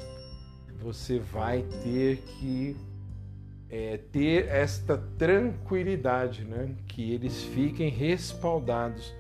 você 0.79 1.19
vai 1.19 1.63
ter 1.83 2.19
que 2.19 2.77
é, 3.71 3.97
ter 4.13 4.47
esta 4.49 4.99
tranquilidade, 5.19 6.45
né? 6.45 6.77
Que 6.87 7.15
eles 7.15 7.45
fiquem 7.45 7.89
respaldados, 7.89 9.15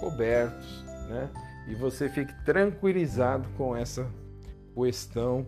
cobertos, 0.00 0.82
né? 1.10 1.30
E 1.68 1.74
você 1.74 2.08
fique 2.08 2.32
tranquilizado 2.42 3.46
com 3.50 3.76
essa 3.76 4.10
questão 4.74 5.46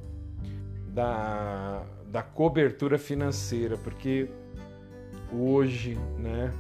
da, 0.89 1.87
da 2.13 2.23
cobertura 2.23 2.99
financeira, 2.99 3.79
porque 3.79 4.29
hoje, 5.33 5.99
né, 6.19 6.53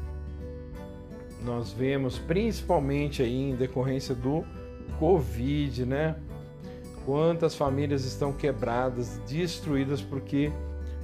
nós 1.45 1.73
vemos 1.73 2.19
principalmente 2.19 3.23
aí 3.23 3.51
em 3.51 3.55
decorrência 3.55 4.15
do 4.15 4.45
Covid, 4.99 5.85
né, 5.85 6.17
quantas 7.05 7.55
famílias 7.55 8.05
estão 8.05 8.33
quebradas, 8.33 9.19
destruídas 9.29 10.01
porque 10.01 10.51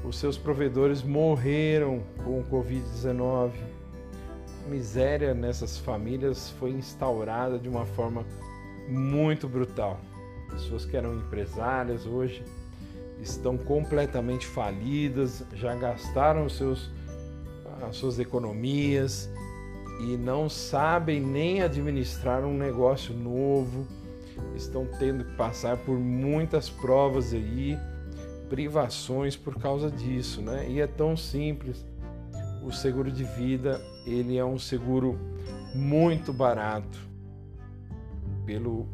os 0.03 0.19
seus 0.19 0.39
provedores 0.39 1.03
morreram 1.03 2.03
com 2.25 2.41
o 2.41 2.45
Covid-19. 2.45 3.53
Miséria 4.69 5.35
nessas 5.35 5.77
famílias 5.79 6.51
foi 6.59 6.71
instaurada 6.71 7.59
de 7.59 7.69
uma 7.69 7.85
forma 7.85 8.25
muito 8.89 9.47
brutal. 9.47 10.01
Pessoas 10.49 10.85
que 10.87 10.97
eram 10.97 11.15
empresárias 11.15 12.07
hoje 12.07 12.43
estão 13.21 13.59
completamente 13.59 14.47
falidas, 14.47 15.45
já 15.53 15.75
gastaram 15.75 16.49
seus, 16.49 16.91
as 17.83 17.97
suas 17.97 18.19
economias 18.19 19.29
e 20.01 20.17
não 20.17 20.49
sabem 20.49 21.21
nem 21.21 21.63
administrar 21.63 22.45
um 22.45 22.57
negócio 22.57 23.15
novo, 23.15 23.87
estão 24.57 24.87
tendo 24.99 25.25
que 25.25 25.35
passar 25.35 25.77
por 25.77 25.99
muitas 25.99 26.71
provas 26.71 27.35
aí, 27.35 27.79
privações 28.49 29.37
por 29.37 29.57
causa 29.61 29.91
disso, 29.91 30.41
né? 30.41 30.69
E 30.69 30.81
é 30.81 30.87
tão 30.87 31.17
simples. 31.17 31.85
O 32.65 32.73
seguro 32.73 33.11
de 33.11 33.25
vida, 33.25 33.81
ele 34.07 34.37
é 34.37 34.45
um 34.45 34.59
seguro 34.59 35.19
muito 35.75 36.33
barato 36.33 36.99
pelo 38.45 38.89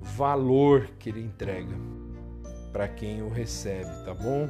valor 0.00 0.88
que 0.98 1.10
ele 1.10 1.20
entrega 1.20 1.74
para 2.72 2.88
quem 2.88 3.22
o 3.22 3.28
recebe, 3.28 3.90
tá 4.04 4.14
bom? 4.14 4.48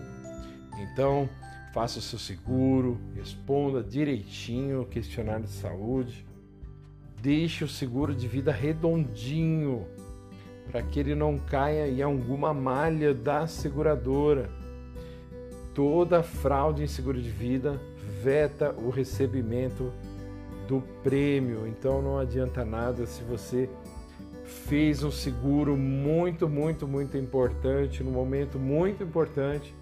Então, 0.80 1.28
faça 1.72 1.98
o 1.98 2.02
seu 2.02 2.18
seguro, 2.18 3.00
responda 3.14 3.82
direitinho 3.82 4.82
o 4.82 4.86
questionário 4.86 5.44
de 5.44 5.52
saúde, 5.52 6.26
deixe 7.20 7.64
o 7.64 7.68
seguro 7.68 8.14
de 8.14 8.26
vida 8.26 8.50
redondinho, 8.52 9.86
para 10.70 10.82
que 10.82 11.00
ele 11.00 11.14
não 11.14 11.38
caia 11.38 11.88
em 11.88 12.02
alguma 12.02 12.54
malha 12.54 13.12
da 13.12 13.46
seguradora. 13.46 14.50
Toda 15.74 16.22
fraude 16.22 16.82
em 16.82 16.86
seguro 16.86 17.20
de 17.20 17.30
vida 17.30 17.80
veta 18.22 18.72
o 18.72 18.90
recebimento 18.90 19.92
do 20.68 20.80
prêmio. 21.02 21.66
Então 21.66 22.00
não 22.00 22.18
adianta 22.18 22.64
nada 22.64 23.06
se 23.06 23.22
você 23.24 23.68
fez 24.44 25.02
um 25.02 25.10
seguro 25.10 25.76
muito, 25.76 26.48
muito, 26.48 26.86
muito 26.86 27.16
importante, 27.16 28.02
num 28.02 28.12
momento 28.12 28.58
muito 28.58 29.02
importante. 29.02 29.74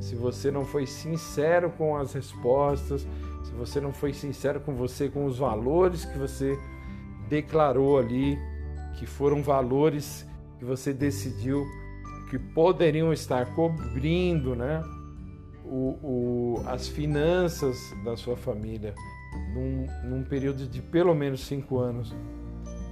Se 0.00 0.14
você 0.14 0.50
não 0.50 0.64
foi 0.64 0.86
sincero 0.86 1.70
com 1.70 1.96
as 1.96 2.12
respostas, 2.12 3.06
se 3.42 3.52
você 3.52 3.80
não 3.80 3.92
foi 3.92 4.12
sincero 4.12 4.60
com 4.60 4.74
você, 4.74 5.08
com 5.08 5.24
os 5.24 5.38
valores 5.38 6.04
que 6.04 6.18
você 6.18 6.58
declarou 7.28 7.98
ali, 7.98 8.38
que 8.98 9.06
foram 9.06 9.42
valores 9.42 10.26
que 10.58 10.64
você 10.64 10.92
decidiu 10.92 11.64
que 12.28 12.38
poderiam 12.38 13.12
estar 13.12 13.54
cobrindo 13.54 14.54
né, 14.54 14.82
o, 15.64 15.98
o, 16.02 16.62
as 16.66 16.86
finanças 16.86 17.76
da 18.04 18.16
sua 18.16 18.36
família 18.36 18.94
num, 19.52 19.86
num 20.04 20.24
período 20.24 20.66
de 20.66 20.80
pelo 20.80 21.14
menos 21.14 21.40
cinco 21.40 21.78
anos, 21.78 22.14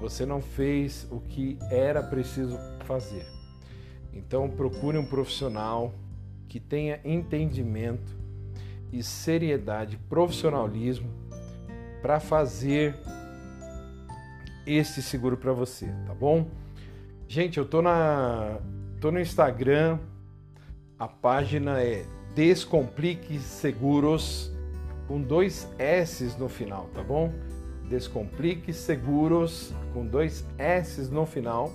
você 0.00 0.26
não 0.26 0.40
fez 0.40 1.06
o 1.10 1.20
que 1.20 1.58
era 1.70 2.02
preciso 2.02 2.58
fazer. 2.84 3.26
Então 4.12 4.48
procure 4.48 4.98
um 4.98 5.04
profissional 5.04 5.92
que 6.48 6.58
tenha 6.58 7.00
entendimento 7.04 8.16
e 8.92 9.02
seriedade, 9.02 9.98
profissionalismo 10.08 11.10
para 12.00 12.18
fazer 12.18 12.94
esse 14.66 15.02
seguro 15.02 15.36
para 15.36 15.52
você, 15.52 15.86
tá 16.06 16.14
bom? 16.14 16.46
Gente, 17.26 17.58
eu 17.58 17.66
tô 17.66 17.82
na 17.82 18.58
tô 19.00 19.10
no 19.10 19.20
Instagram. 19.20 19.98
A 20.98 21.06
página 21.06 21.80
é 21.80 22.04
Descomplique 22.34 23.38
Seguros 23.38 24.52
com 25.06 25.20
dois 25.20 25.68
S 25.78 26.36
no 26.38 26.48
final, 26.48 26.88
tá 26.94 27.02
bom? 27.02 27.32
Descomplique 27.88 28.72
Seguros 28.72 29.72
com 29.92 30.06
dois 30.06 30.46
S 30.58 31.02
no 31.10 31.24
final. 31.24 31.72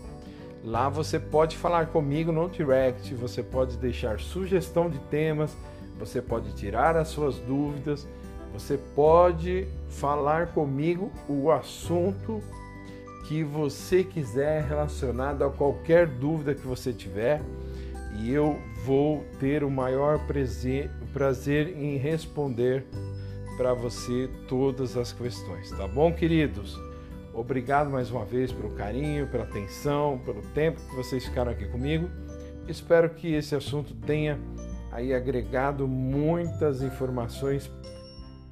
Lá 0.64 0.88
você 0.88 1.20
pode 1.20 1.58
falar 1.58 1.88
comigo 1.88 2.32
no 2.32 2.50
direct, 2.50 3.14
você 3.16 3.44
pode 3.44 3.76
deixar 3.78 4.20
sugestão 4.22 4.90
de 4.90 4.98
temas, 4.98 5.58
você 6.00 6.22
pode 6.22 6.54
tirar 6.54 6.96
as 6.96 7.10
suas 7.10 7.38
dúvidas, 7.40 8.08
você 8.54 8.78
pode 8.96 9.68
falar 9.90 10.48
comigo 10.48 11.12
o 11.28 11.52
assunto 11.52 12.42
que 13.28 13.44
você 13.44 14.06
quiser 14.06 14.64
relacionado 14.64 15.44
a 15.44 15.50
qualquer 15.50 16.08
dúvida 16.08 16.56
que 16.56 16.66
você 16.66 16.94
tiver 16.94 17.42
e 18.20 18.32
eu 18.32 18.58
vou 18.86 19.26
ter 19.40 19.66
o 19.66 19.72
maior 19.72 20.20
prazer, 21.12 21.78
em 21.78 21.98
responder 21.98 22.86
para 23.58 23.74
você 23.74 24.30
todas 24.48 24.96
as 24.96 25.12
questões, 25.12 25.72
tá 25.72 25.88
bom, 25.88 26.14
queridos? 26.14 26.80
Obrigado 27.34 27.90
mais 27.90 28.12
uma 28.12 28.24
vez 28.24 28.52
pelo 28.52 28.76
carinho, 28.76 29.28
pela 29.28 29.44
atenção, 29.44 30.20
pelo 30.24 30.42
tempo 30.54 30.80
que 30.88 30.96
vocês 30.96 31.26
ficaram 31.26 31.52
aqui 31.52 31.66
comigo. 31.66 32.08
Espero 32.68 33.10
que 33.10 33.34
esse 33.34 33.56
assunto 33.56 33.94
tenha 33.96 34.40
aí 34.92 35.14
agregado 35.14 35.88
muitas 35.88 36.84
informações 36.84 37.72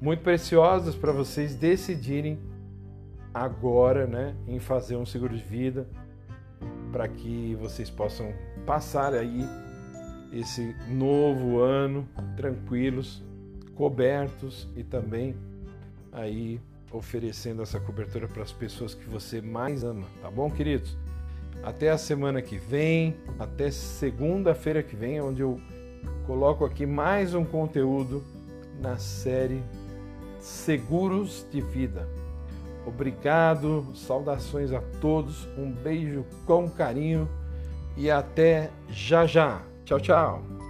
muito 0.00 0.24
preciosas 0.24 0.96
para 0.96 1.12
vocês 1.12 1.54
decidirem 1.54 2.40
agora, 3.32 4.06
né, 4.06 4.34
em 4.48 4.58
fazer 4.58 4.96
um 4.96 5.06
seguro 5.06 5.36
de 5.36 5.44
vida 5.44 5.86
para 6.90 7.06
que 7.08 7.54
vocês 7.60 7.88
possam 7.88 8.34
passar 8.66 9.14
aí 9.14 9.46
esse 10.32 10.74
novo 10.88 11.60
ano 11.60 12.06
tranquilos, 12.36 13.22
cobertos 13.74 14.68
e 14.76 14.82
também 14.82 15.36
aí 16.10 16.60
oferecendo 16.92 17.62
essa 17.62 17.80
cobertura 17.80 18.28
para 18.28 18.42
as 18.42 18.52
pessoas 18.52 18.94
que 18.94 19.08
você 19.08 19.40
mais 19.40 19.82
ama, 19.82 20.06
tá 20.20 20.30
bom, 20.30 20.50
queridos? 20.50 20.96
Até 21.62 21.90
a 21.90 21.98
semana 21.98 22.42
que 22.42 22.56
vem, 22.56 23.16
até 23.38 23.70
segunda-feira 23.70 24.82
que 24.82 24.96
vem, 24.96 25.20
onde 25.20 25.42
eu 25.42 25.60
coloco 26.26 26.64
aqui 26.64 26.84
mais 26.84 27.34
um 27.34 27.44
conteúdo 27.44 28.22
na 28.80 28.98
série 28.98 29.62
Seguros 30.40 31.46
de 31.50 31.60
Vida. 31.60 32.08
Obrigado, 32.84 33.86
saudações 33.94 34.72
a 34.72 34.80
todos, 35.00 35.46
um 35.56 35.70
beijo 35.70 36.24
com 36.46 36.68
carinho 36.68 37.28
e 37.96 38.10
até 38.10 38.70
já 38.88 39.24
já. 39.24 39.62
Tchau, 39.84 40.00
tchau. 40.00 40.61